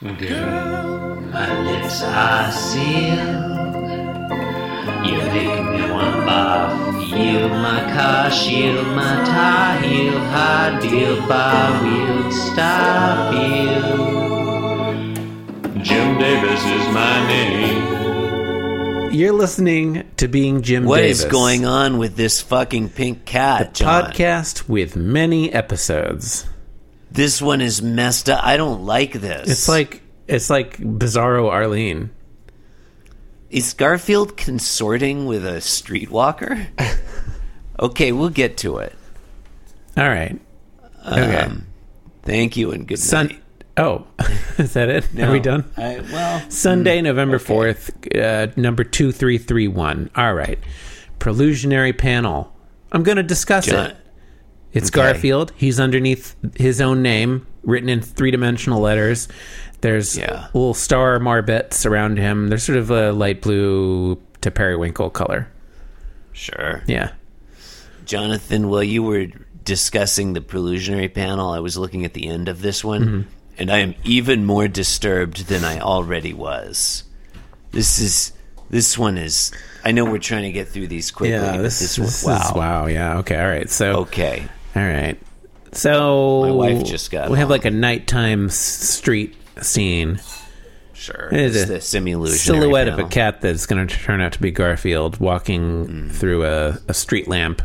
Girl, 0.00 1.16
my 1.32 1.60
lips 1.64 2.02
are 2.04 2.52
sealed. 2.52 3.18
You 5.04 5.18
make 5.26 5.64
me 5.64 5.90
want 5.90 6.22
barf. 6.22 7.10
Yield 7.18 7.50
my 7.50 7.80
car, 7.92 8.30
shield 8.30 8.86
my 8.94 9.24
tie, 9.24 9.80
heel, 9.82 10.16
high 10.20 10.78
deal, 10.80 11.16
bar 11.26 11.82
wheel, 11.82 12.30
stop 12.30 13.34
you. 13.34 13.82
Jim 15.82 16.16
Davis 16.16 16.64
is 16.64 16.94
my 16.94 17.26
name. 17.26 17.98
You're 19.12 19.32
listening 19.32 20.08
to 20.18 20.28
Being 20.28 20.62
Jim 20.62 20.84
What 20.84 21.02
is 21.02 21.18
Davis. 21.22 21.32
going 21.32 21.64
on 21.66 21.98
with 21.98 22.14
this 22.14 22.40
fucking 22.40 22.90
pink 22.90 23.24
cat, 23.24 23.74
John? 23.74 24.04
Podcast 24.12 24.68
with 24.68 24.94
many 24.94 25.52
episodes. 25.52 26.46
This 27.18 27.42
one 27.42 27.60
is 27.60 27.82
messed 27.82 28.30
up. 28.30 28.44
I 28.44 28.56
don't 28.56 28.86
like 28.86 29.12
this. 29.12 29.50
It's 29.50 29.68
like 29.68 30.02
it's 30.28 30.48
like 30.48 30.78
Bizarro 30.78 31.50
Arlene. 31.50 32.10
is 33.50 33.72
Garfield 33.74 34.36
consorting 34.36 35.26
with 35.26 35.44
a 35.44 35.54
streetwalker? 35.54 36.68
okay, 37.80 38.12
we'll 38.12 38.28
get 38.28 38.58
to 38.58 38.76
it. 38.78 38.94
All 39.96 40.08
right. 40.08 40.40
Okay. 41.04 41.36
Um, 41.38 41.66
thank 42.22 42.56
you 42.56 42.70
and 42.70 42.86
good 42.86 43.00
Sun. 43.00 43.26
night. 43.26 43.42
Oh, 43.76 44.06
is 44.58 44.74
that 44.74 44.88
it? 44.88 45.20
Are 45.20 45.32
we 45.32 45.40
done? 45.40 45.64
I, 45.76 45.98
well, 46.12 46.48
Sunday, 46.50 47.02
November 47.02 47.40
fourth, 47.40 47.90
uh, 48.14 48.46
number 48.54 48.84
two 48.84 49.10
three 49.10 49.38
three 49.38 49.66
one. 49.66 50.08
All 50.14 50.34
right. 50.34 50.60
Prelusionary 51.18 51.98
panel. 51.98 52.54
I'm 52.92 53.02
going 53.02 53.16
to 53.16 53.24
discuss 53.24 53.66
John- 53.66 53.86
it. 53.86 53.96
It's 54.72 54.88
Okay. 54.90 54.96
Garfield. 55.12 55.52
He's 55.56 55.80
underneath 55.80 56.34
his 56.56 56.80
own 56.80 57.02
name, 57.02 57.46
written 57.62 57.88
in 57.88 58.00
three 58.00 58.30
dimensional 58.30 58.80
letters. 58.80 59.28
There's 59.80 60.16
Yeah. 60.18 60.46
little 60.52 60.74
star 60.74 61.18
marbets 61.18 61.86
around 61.86 62.18
him. 62.18 62.48
They're 62.48 62.58
sort 62.58 62.78
of 62.78 62.90
a 62.90 63.12
light 63.12 63.40
blue 63.42 64.20
to 64.40 64.50
periwinkle 64.50 65.10
color. 65.10 65.48
sure. 66.32 66.82
Yeah. 66.86 67.10
Jonathan, 68.04 68.68
while 68.68 68.82
you 68.82 69.02
were 69.02 69.26
discussing 69.64 70.32
the 70.32 70.40
prelusionary 70.40 71.12
panel, 71.12 71.50
I 71.50 71.58
was 71.60 71.76
looking 71.76 72.04
at 72.04 72.14
the 72.14 72.28
end 72.28 72.48
of 72.48 72.62
this 72.62 72.84
one, 72.84 73.02
Mm-hmm. 73.04 73.20
and 73.58 73.70
I 73.70 73.78
am 73.78 73.94
even 74.04 74.44
more 74.44 74.68
disturbed 74.68 75.48
than 75.48 75.64
I 75.64 75.80
already 75.80 76.32
was. 76.32 77.04
This 77.72 77.98
is 77.98 78.32
this 78.70 78.96
one 78.98 79.18
is. 79.18 79.50
I 79.84 79.92
know 79.92 80.04
we're 80.04 80.18
trying 80.18 80.42
to 80.44 80.52
get 80.52 80.68
through 80.68 80.88
these 80.88 81.10
quickly. 81.10 81.34
Yeah. 81.34 81.56
but 81.56 81.62
This, 81.62 81.80
this, 81.80 81.96
this 81.96 82.24
one, 82.24 82.36
is 82.36 82.40
wow. 82.42 82.52
wow. 82.54 82.86
Yeah. 82.86 83.18
Okay. 83.18 83.38
All 83.38 83.48
right. 83.48 83.68
So. 83.68 83.92
Okay, 84.02 84.44
All 84.78 84.84
right. 84.86 85.18
So 85.72 86.42
My 86.42 86.50
wife 86.52 86.84
just 86.84 87.10
got 87.10 87.30
We 87.30 87.38
have 87.38 87.50
like 87.50 87.64
a 87.64 87.70
nighttime 87.70 88.48
street 88.48 89.34
scene. 89.60 90.20
sure. 90.92 91.28
It 91.32 91.40
is 91.40 91.68
It's 91.68 91.92
a 91.94 92.28
silhouette 92.30 92.86
of 92.88 92.98
a 93.00 93.04
cat 93.08 93.40
that's 93.40 93.66
going 93.66 93.86
to 93.86 93.94
turn 93.98 94.20
out 94.20 94.32
to 94.32 94.40
be 94.40 94.50
Garfield 94.52 95.18
walking 95.18 95.86
Mm. 95.86 96.12
through 96.12 96.44
a, 96.46 96.78
a 96.86 96.94
street 96.94 97.26
lamp 97.26 97.60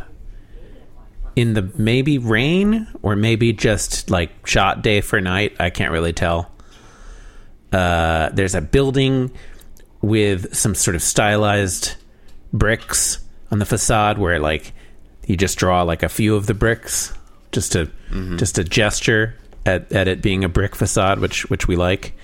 in 1.36 1.54
the 1.54 1.70
maybe 1.76 2.18
rain 2.18 2.86
or 3.02 3.14
maybe 3.16 3.52
just 3.52 4.10
like 4.10 4.46
shot 4.46 4.82
day 4.82 5.00
for 5.00 5.20
night. 5.20 5.54
I 5.60 5.70
can't 5.70 5.92
really 5.92 6.12
tell. 6.12 6.50
Uh, 7.72 8.30
there's 8.32 8.54
a 8.54 8.60
building 8.60 9.30
with 10.02 10.54
some 10.54 10.74
sort 10.74 10.94
of 10.96 11.02
stylized 11.02 11.94
bricks 12.52 13.18
on 13.50 13.58
the 13.60 13.64
facade 13.66 14.18
where 14.18 14.38
like 14.38 14.72
you 15.26 15.36
just 15.36 15.58
draw 15.58 15.82
like 15.82 16.02
a 16.02 16.08
few 16.08 16.36
of 16.36 16.46
the 16.46 16.54
bricks 16.54 17.12
just 17.52 17.72
to 17.72 17.86
Mm-hmm. 18.10 18.36
just 18.36 18.58
a 18.58 18.64
gesture 18.64 19.34
at, 19.66 19.90
at 19.92 20.06
it 20.06 20.22
being 20.22 20.44
a 20.44 20.48
brick 20.48 20.76
facade 20.76 21.18
which 21.18 21.48
which 21.50 21.66
we 21.66 21.74
like 21.74 22.14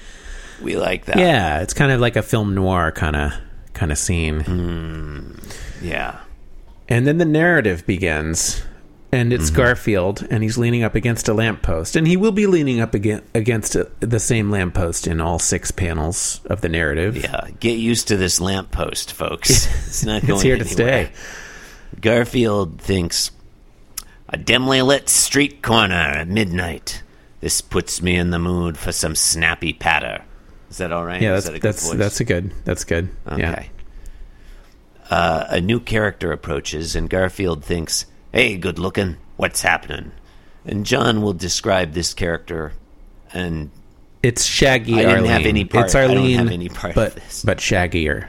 We 0.63 0.77
like 0.77 1.07
that. 1.07 1.17
yeah, 1.19 1.61
it's 1.63 1.75
kind 1.75 1.91
of 1.91 2.01
like 2.01 2.15
a 2.17 2.23
film 2.23 2.55
noir 2.55 2.93
kind 2.93 3.17
of 3.17 3.33
kind 3.75 3.91
of 3.91 3.99
scene. 3.99 4.41
Mm. 4.41 5.55
Yeah. 5.83 6.21
And 6.89 7.07
then 7.07 7.19
the 7.19 7.25
narrative 7.25 7.87
begins, 7.87 8.63
and 9.13 9.33
Mm-hmm. 9.33 9.41
it's 9.41 9.51
Garfield, 9.51 10.27
and 10.31 10.43
he's 10.43 10.59
leaning 10.59 10.83
up 10.85 10.95
against 10.95 11.29
a 11.29 11.35
lamppost, 11.35 11.97
and 11.97 12.07
he 12.07 12.17
will 12.17 12.33
be 12.33 12.47
leaning 12.47 12.81
up 12.81 12.95
against, 12.95 13.25
against 13.35 13.77
the 14.01 14.21
same 14.21 14.51
lamppost 14.51 15.07
in 15.07 15.21
all 15.21 15.39
six 15.39 15.71
panels 15.71 16.41
of 16.47 16.61
the 16.61 16.69
narrative. 16.69 17.17
Yeah, 17.17 17.49
get 17.59 17.79
used 17.79 18.09
to 18.09 18.17
this 18.17 18.41
lamppost, 18.41 19.13
folks. 19.13 19.67
It's 19.89 20.05
not 20.05 20.23
going 20.23 20.35
it's 20.35 20.43
here 20.43 20.59
to 20.59 20.65
stay. 20.65 21.11
Garfield 22.01 22.81
thinks 22.81 23.31
a 24.29 24.37
dimly 24.37 24.83
lit 24.83 25.09
street 25.09 25.63
corner 25.63 25.95
at 25.95 26.29
midnight. 26.29 27.03
This 27.41 27.61
puts 27.61 28.01
me 28.03 28.17
in 28.17 28.31
the 28.31 28.39
mood 28.39 28.77
for 28.79 28.93
some 28.93 29.15
snappy 29.15 29.73
patter. 29.73 30.23
Is 30.71 30.77
that 30.79 30.93
all 30.93 31.05
right? 31.05 31.21
Yeah, 31.21 31.37
Is 31.37 31.45
that's 31.45 31.47
that 31.47 31.55
a 31.57 31.59
good 31.59 31.69
that's 31.75 31.89
voice? 31.89 31.99
that's 31.99 32.21
a 32.21 32.25
good. 32.25 32.53
That's 32.65 32.85
good. 32.85 33.09
Yeah. 33.37 33.51
okay. 33.53 33.71
Uh, 35.11 35.47
a 35.49 35.61
new 35.61 35.81
character 35.81 36.31
approaches, 36.31 36.95
and 36.95 37.11
Garfield 37.11 37.65
thinks, 37.65 38.07
"Hey, 38.33 38.57
good 38.57 38.79
looking. 38.79 39.17
What's 39.37 39.63
happening?" 39.63 40.13
And 40.65 40.87
John 40.87 41.23
will 41.23 41.33
describe 41.33 41.95
this 41.95 42.15
character, 42.15 42.73
and 43.33 43.71
It's 44.23 44.45
Shaggy. 44.45 44.95
I 44.95 44.99
didn't 44.99 45.11
Arlene. 45.17 45.31
have 45.33 45.47
any 45.47 45.65
part- 45.65 45.87
It's 45.87 45.95
I 45.97 46.03
don't 46.07 46.19
Arlene, 46.19 46.39
have 46.39 46.51
any 46.53 46.69
part 46.69 46.91
of 46.91 46.95
but 46.95 47.15
this. 47.17 47.43
but 47.45 47.59
shaggier. 47.59 48.29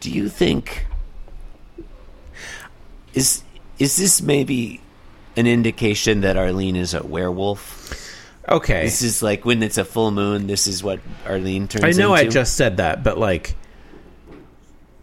do 0.00 0.10
you 0.10 0.28
think 0.28 0.86
is 3.14 3.42
is 3.78 3.96
this 3.96 4.20
maybe 4.20 4.80
an 5.36 5.46
indication 5.46 6.22
that 6.22 6.36
Arlene 6.36 6.76
is 6.76 6.94
a 6.94 7.02
werewolf? 7.02 7.94
Okay, 8.48 8.84
This 8.84 9.02
is 9.02 9.22
like 9.22 9.44
when 9.44 9.62
it's 9.62 9.76
a 9.78 9.84
full 9.84 10.10
moon. 10.10 10.46
This 10.46 10.66
is 10.66 10.82
what 10.82 11.00
Arlene 11.26 11.68
turns. 11.68 11.84
Into. 11.84 12.02
I 12.02 12.02
know 12.02 12.14
I 12.14 12.26
just 12.26 12.56
said 12.56 12.78
that, 12.78 13.04
but 13.04 13.18
like, 13.18 13.54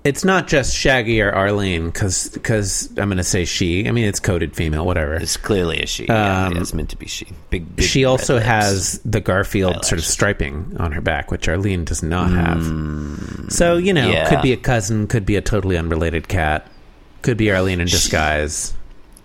it's 0.03 0.25
not 0.25 0.47
just 0.47 0.75
Shaggy 0.75 1.21
or 1.21 1.31
Arlene 1.31 1.85
because 1.85 2.37
cuz 2.41 2.89
I'm 2.97 3.07
going 3.09 3.17
to 3.17 3.23
say 3.23 3.45
she. 3.45 3.87
I 3.87 3.91
mean, 3.91 4.05
it's 4.05 4.19
coded 4.19 4.55
female, 4.55 4.83
whatever. 4.83 5.13
It's 5.13 5.37
clearly 5.37 5.79
a 5.79 5.85
she. 5.85 6.05
yeah, 6.05 6.47
Um, 6.47 6.57
it's 6.57 6.73
meant 6.73 6.89
to 6.89 6.97
be 6.97 7.05
she. 7.05 7.27
Big. 7.51 7.75
big 7.75 7.85
she 7.85 8.03
also 8.03 8.39
has 8.39 8.99
the 9.05 9.21
Garfield 9.21 9.85
sort 9.85 9.99
of 9.99 10.05
striping 10.05 10.75
on 10.79 10.91
her 10.91 11.01
back, 11.01 11.29
which 11.29 11.47
Arlene 11.47 11.85
does 11.85 12.01
not 12.01 12.31
have. 12.31 12.63
So 13.51 13.77
you 13.77 13.93
know, 13.93 14.09
yeah. 14.09 14.27
could 14.27 14.41
be 14.41 14.53
a 14.53 14.57
cousin, 14.57 15.05
could 15.05 15.25
be 15.25 15.35
a 15.35 15.41
totally 15.41 15.77
unrelated 15.77 16.27
cat, 16.27 16.67
could 17.25 17.37
be 17.37 17.51
Arlene 17.51 17.81
in 17.81 17.87
disguise. 17.87 18.73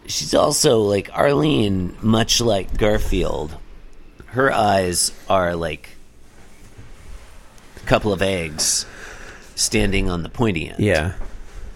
She's 0.07 0.35
also 0.35 0.79
like 0.81 1.11
Arlene, 1.17 1.95
much 2.03 2.41
like 2.41 2.77
Garfield. 2.77 3.55
Her 4.27 4.51
eyes 4.51 5.13
are 5.29 5.55
like 5.55 5.91
a 7.77 7.81
couple 7.87 8.13
of 8.13 8.23
eggs 8.23 8.87
standing 9.55 10.09
on 10.11 10.23
the 10.23 10.29
pointy 10.29 10.69
end. 10.71 10.81
Yeah, 10.81 11.13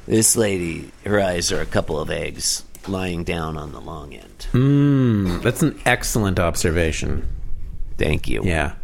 This 0.06 0.34
lady, 0.36 0.90
her 1.04 1.20
eyes 1.20 1.52
are 1.52 1.60
a 1.60 1.66
couple 1.66 2.00
of 2.00 2.10
eggs 2.10 2.64
lying 2.88 3.22
down 3.24 3.56
on 3.56 3.72
the 3.72 3.80
long 3.80 4.14
end. 4.14 4.46
mm, 4.52 5.42
that's 5.42 5.62
an 5.62 5.78
excellent 5.84 6.38
observation. 6.40 7.26
Thank 7.98 8.28
you. 8.28 8.42
Yeah. 8.44 8.74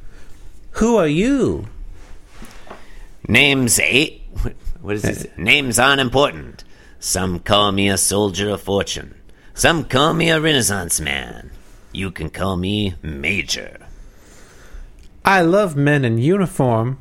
Who 0.73 0.97
are 0.97 1.09
you? 1.09 1.67
Names 3.27 3.79
eight. 3.81 4.23
What, 4.43 4.55
what 4.83 4.95
is 4.97 5.03
this? 5.03 5.27
Names 5.37 5.79
aren't 5.79 6.01
important. 6.01 6.65
Some 7.01 7.41
call 7.41 7.73
me 7.73 7.89
a 7.89 7.97
soldier 7.97 8.51
of 8.51 8.61
fortune. 8.61 9.15
Some 9.55 9.85
call 9.85 10.13
me 10.13 10.29
a 10.29 10.39
Renaissance 10.39 11.01
man. 11.01 11.51
You 11.93 12.11
can 12.11 12.29
call 12.29 12.59
me 12.59 12.95
Major. 13.03 13.79
I 15.25 15.41
love 15.41 15.77
men 15.77 16.05
in 16.05 16.19
uniform. 16.19 16.99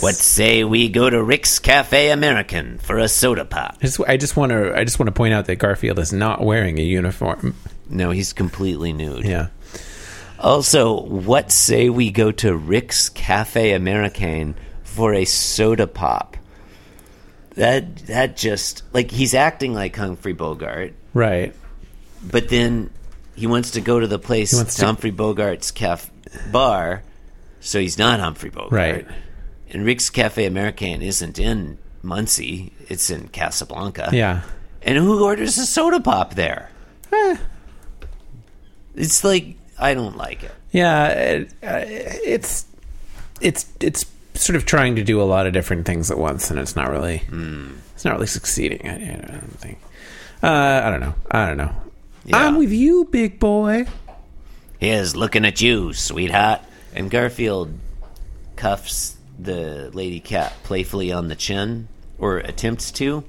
What 0.00 0.14
say 0.14 0.64
we 0.64 0.88
go 0.88 1.10
to 1.10 1.22
Rick's 1.22 1.58
Cafe 1.58 2.10
American 2.10 2.78
for 2.78 2.98
a 2.98 3.08
soda 3.08 3.44
pop? 3.44 3.76
I 3.80 3.82
just, 3.82 4.00
I 4.00 4.16
just 4.16 4.36
want 4.36 4.50
to 4.50 4.76
I 4.76 4.84
just 4.84 4.98
want 4.98 5.08
to 5.08 5.12
point 5.12 5.34
out 5.34 5.46
that 5.46 5.56
Garfield 5.56 5.98
is 5.98 6.12
not 6.12 6.42
wearing 6.42 6.78
a 6.78 6.82
uniform. 6.82 7.54
No, 7.88 8.10
he's 8.10 8.32
completely 8.32 8.92
nude. 8.92 9.24
Yeah. 9.24 9.48
Also, 10.38 11.02
what 11.02 11.52
say 11.52 11.90
we 11.90 12.10
go 12.10 12.32
to 12.32 12.56
Rick's 12.56 13.10
Cafe 13.10 13.72
American 13.72 14.54
for 14.84 15.12
a 15.12 15.26
soda 15.26 15.86
pop? 15.86 16.36
That 17.56 17.96
that 18.06 18.36
just 18.36 18.82
like 18.92 19.10
he's 19.10 19.34
acting 19.34 19.74
like 19.74 19.96
Humphrey 19.96 20.32
Bogart, 20.32 20.94
Right. 21.14 21.54
but 22.22 22.48
then 22.48 22.90
he 23.34 23.46
wants 23.46 23.72
to 23.72 23.80
go 23.80 23.98
to 23.98 24.06
the 24.06 24.18
place 24.18 24.50
to 24.76 24.86
Humphrey 24.86 25.10
Bogart's 25.12 25.70
caf- 25.70 26.10
bar, 26.52 27.02
so 27.60 27.80
he's 27.80 27.98
not 27.98 28.20
Humphrey 28.20 28.50
Bogart. 28.50 28.72
Right. 28.72 29.06
And 29.70 29.84
Rick's 29.84 30.10
Cafe 30.10 30.44
American 30.46 31.02
isn't 31.02 31.38
in 31.38 31.78
Muncie; 32.02 32.72
it's 32.88 33.10
in 33.10 33.28
Casablanca. 33.28 34.10
Yeah. 34.12 34.42
And 34.82 34.96
who 34.96 35.22
orders 35.24 35.58
a 35.58 35.66
soda 35.66 36.00
pop 36.00 36.34
there? 36.34 36.70
Eh. 37.12 37.36
It's 38.94 39.24
like 39.24 39.56
I 39.78 39.94
don't 39.94 40.16
like 40.16 40.44
it. 40.44 40.52
Yeah, 40.72 41.08
it, 41.08 41.50
uh, 41.62 41.80
it's 41.84 42.66
it's 43.40 43.66
it's 43.80 44.04
sort 44.42 44.56
of 44.56 44.66
trying 44.66 44.96
to 44.96 45.04
do 45.04 45.20
a 45.20 45.24
lot 45.24 45.46
of 45.46 45.52
different 45.52 45.86
things 45.86 46.10
at 46.10 46.18
once, 46.18 46.50
and 46.50 46.58
it's 46.58 46.76
not 46.76 46.90
really 46.90 47.22
it's 47.94 48.04
not 48.04 48.14
really 48.14 48.26
succeeding. 48.26 48.88
I, 48.88 48.94
I 48.94 49.16
don't 49.16 49.58
think. 49.58 49.78
Uh, 50.42 50.80
I 50.84 50.90
don't 50.90 51.00
know. 51.00 51.14
I 51.30 51.46
don't 51.46 51.58
know. 51.58 51.74
Yeah. 52.24 52.36
I'm 52.36 52.56
with 52.56 52.72
you, 52.72 53.04
big 53.04 53.38
boy. 53.38 53.86
Here's 54.78 55.14
looking 55.14 55.44
at 55.44 55.60
you, 55.60 55.92
sweetheart. 55.92 56.62
And 56.94 57.10
Garfield 57.10 57.78
cuffs 58.56 59.16
the 59.38 59.90
lady 59.92 60.20
cat 60.20 60.52
playfully 60.64 61.12
on 61.12 61.28
the 61.28 61.36
chin, 61.36 61.88
or 62.18 62.38
attempts 62.38 62.90
to, 62.92 63.24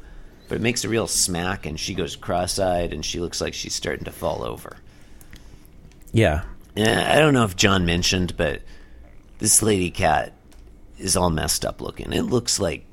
but 0.50 0.56
it 0.56 0.62
makes 0.62 0.84
a 0.84 0.90
real 0.90 1.08
smack, 1.08 1.66
and 1.66 1.80
she 1.80 1.94
goes 1.94 2.16
cross 2.16 2.60
eyed, 2.60 2.94
and 2.94 3.06
she 3.06 3.20
looks 3.20 3.40
like 3.40 3.54
she's 3.54 3.76
starting 3.76 4.06
to 4.06 4.12
fall 4.12 4.44
over. 4.44 4.78
Yeah. 6.12 6.44
Yeah, 6.76 7.14
I 7.14 7.20
don't 7.20 7.34
know 7.34 7.46
if 7.46 7.56
John 7.56 7.86
mentioned, 7.86 8.36
but 8.38 8.62
this 9.40 9.62
lady 9.62 9.92
cat 9.92 10.34
is 11.02 11.18
all 11.18 11.30
messed 11.30 11.66
up 11.66 11.82
looking. 11.82 12.14
It 12.14 12.24
looks 12.24 12.60
like 12.60 12.86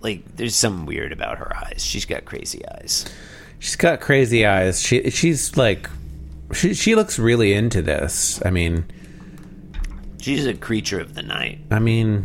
like 0.00 0.36
there's 0.36 0.54
something 0.56 0.86
weird 0.86 1.12
about 1.12 1.38
her 1.38 1.56
eyes. 1.56 1.84
She's 1.84 2.04
got 2.04 2.24
crazy 2.24 2.62
eyes. 2.68 3.06
She's 3.58 3.76
got 3.76 4.00
crazy 4.00 4.44
eyes. 4.46 4.82
She 4.82 5.08
she's 5.10 5.56
like 5.56 5.88
she 6.52 6.74
she 6.74 6.94
looks 6.94 7.18
really 7.18 7.52
into 7.54 7.82
this. 7.82 8.40
I 8.44 8.50
mean, 8.50 8.84
She's 10.20 10.46
a 10.46 10.54
creature 10.54 11.00
of 11.00 11.14
the 11.14 11.22
night. 11.22 11.58
I 11.70 11.78
mean, 11.80 12.24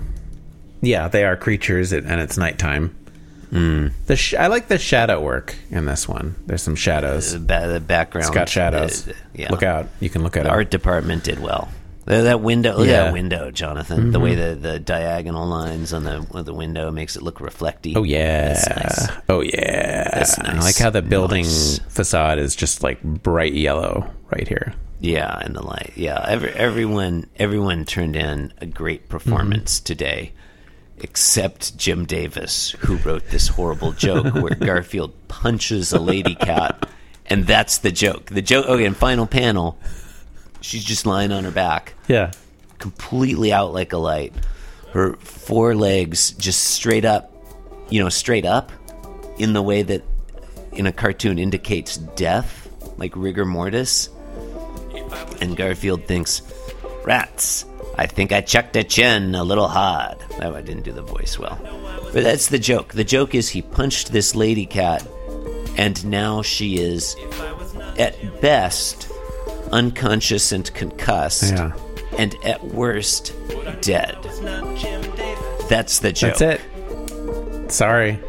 yeah, 0.81 1.10
they 1.10 1.25
are 1.25 1.36
creatures 1.36 1.92
and 1.92 2.22
it's 2.22 2.38
nighttime. 2.38 2.95
Mm. 3.51 3.92
The 4.06 4.15
sh- 4.15 4.36
I 4.36 4.48
like 4.48 4.68
the 4.68 4.77
shadow 4.77 5.19
work 5.19 5.56
in 5.72 5.86
this 5.86 6.07
one. 6.07 6.36
There's 6.45 6.62
some 6.62 6.75
shadows. 6.75 7.33
The, 7.33 7.39
the 7.68 7.80
background. 7.86 8.27
It's 8.27 8.33
got 8.33 8.48
shadows. 8.48 9.07
uh, 9.07 9.13
yeah. 9.33 9.50
Look 9.51 9.63
out! 9.63 9.88
You 10.00 10.10
can 10.10 10.22
look 10.24 10.38
at 10.38 10.44
The 10.44 10.50
it. 10.50 10.54
art 10.54 10.69
department 10.72 11.24
did 11.24 11.39
well. 11.39 11.68
That 12.06 12.22
that 12.22 12.42
window, 12.42 12.72
look 12.78 12.88
at 12.88 12.92
Yeah. 12.92 13.04
that 13.06 13.13
window, 13.13 13.51
Jonathan. 13.51 14.12
The 14.12 14.19
way 14.19 14.36
mm-hmm. 14.36 14.62
the, 14.62 14.69
the 14.72 14.80
diagonal 14.80 15.48
lines 15.48 15.94
on 15.94 16.04
the 16.06 16.25
on 16.31 16.46
the 16.46 16.54
window 16.54 16.92
makes 16.92 17.16
it 17.16 17.22
look 17.22 17.40
reflecty. 17.40 17.96
Oh 17.96 18.04
yeah. 18.04 18.54
That's 18.54 18.69
nice. 18.69 19.18
Oh 19.30 19.42
yeah. 19.42 20.10
That's 20.13 20.40
I 20.40 20.54
nice. 20.54 20.63
like 20.63 20.78
how 20.78 20.90
the 20.90 21.01
building 21.01 21.44
Nice. 21.44 21.80
facade 21.90 22.40
is 22.40 22.56
just 22.56 22.81
like 22.81 23.01
bright 23.04 23.54
yellow 23.54 24.10
right 24.31 24.48
here. 24.48 24.74
Yeah, 25.01 25.40
and 25.40 25.56
the 25.56 25.62
light. 25.63 25.94
Yeah, 25.96 26.25
every, 26.28 26.50
everyone 26.51 27.28
everyone 27.38 27.86
turned 27.86 28.16
in 28.16 28.54
a 28.60 28.66
great 28.66 29.07
performance 29.07 29.78
mm-hmm. 29.78 29.86
today, 29.86 30.31
except 30.98 31.78
Jim 31.78 32.06
Davis, 32.06 32.72
who 32.80 32.98
wrote 32.98 33.30
this 33.30 33.48
horrible 33.48 33.94
joke 33.94 34.34
where 34.34 34.56
Garfield 34.60 35.13
punches 35.30 35.94
a 35.94 36.00
lady 36.00 36.36
cat, 36.36 36.90
and 37.28 37.48
that's 37.48 37.78
the 37.78 37.92
joke. 37.92 38.25
The 38.25 38.42
joke. 38.42 38.66
Okay, 38.68 38.86
and 38.86 38.98
final 38.98 39.25
panel, 39.25 39.78
she's 40.61 40.83
just 40.83 41.06
lying 41.06 41.31
on 41.31 41.44
her 41.44 41.51
back, 41.51 41.94
Yeah. 42.07 42.31
completely 42.79 43.51
out 43.53 43.73
like 43.73 43.94
a 43.94 43.97
light. 43.97 44.33
Her 44.94 45.13
four 45.17 45.75
legs 45.75 46.31
just 46.31 46.63
straight 46.63 47.06
up, 47.06 47.31
you 47.89 48.01
know, 48.01 48.09
straight 48.09 48.45
up, 48.45 48.71
in 49.38 49.53
the 49.53 49.61
way 49.61 49.81
that 49.83 50.03
in 50.73 50.85
a 50.88 50.91
cartoon 50.91 51.39
indicates 51.39 51.97
death, 51.97 52.69
like 52.97 53.13
rigor 53.15 53.45
mortis. 53.45 54.09
And 55.41 55.56
Garfield 55.56 56.06
thinks, 56.06 56.41
rats. 57.05 57.65
I 57.97 58.05
think 58.05 58.31
I 58.31 58.41
chucked 58.41 58.75
a 58.75 58.83
chin 58.83 59.35
a 59.35 59.44
little 59.44 59.67
hard. 59.67 60.17
Oh, 60.41 60.53
I 60.53 60.62
didn't 60.62 60.83
do 60.83 60.91
the 60.91 61.01
voice 61.01 61.38
well. 61.39 61.57
But 62.13 62.23
that's 62.23 62.47
the 62.47 62.59
joke. 62.59 62.94
The 62.94 63.03
joke 63.03 63.35
is 63.35 63.50
he 63.50 63.62
punched 63.62 64.12
this 64.12 64.35
lady 64.35 64.65
cat, 64.65 65.05
and 65.77 66.03
now 66.05 66.41
she 66.41 66.77
is, 66.77 67.15
at 67.97 68.41
best, 68.41 69.09
unconscious 69.71 70.51
and 70.51 70.71
concussed 70.74 71.51
Yeah. 71.54 71.71
and 72.18 72.36
at 72.45 72.63
worst 72.66 73.33
dead. 73.81 74.18
That's 75.69 76.00
the 76.00 76.12
joke. 76.12 76.38
That's 76.38 76.62
it. 76.62 77.71
Sorry. 77.71 78.19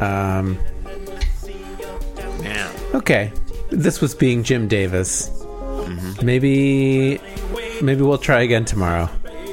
Um. 0.00 0.58
Yeah. 2.42 2.70
Okay. 2.94 3.32
This 3.70 4.00
was 4.00 4.14
being 4.14 4.42
Jim 4.42 4.68
Davis. 4.68 5.28
Mm-hmm. 5.30 6.26
Maybe. 6.26 7.20
Maybe 7.82 8.02
we'll 8.02 8.18
try 8.18 8.42
again 8.42 8.64
tomorrow. 8.64 9.08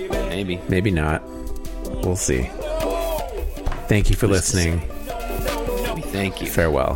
Maybe. 0.09 0.59
Maybe 0.67 0.91
not. 0.91 1.23
We'll 2.03 2.15
see. 2.17 2.49
Thank 3.87 4.09
you 4.09 4.15
for 4.17 4.27
listening. 4.27 4.81
Thank 6.11 6.41
you. 6.41 6.47
Farewell. 6.47 6.95